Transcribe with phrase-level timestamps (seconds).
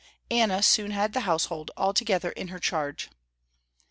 [0.31, 3.11] Anna soon had the household altogether in her charge.